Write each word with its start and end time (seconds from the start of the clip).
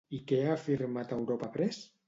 I 0.17 0.19
què 0.31 0.39
ha 0.45 0.55
afirmat 0.55 1.15
Europa 1.19 1.53
Press? 1.59 1.85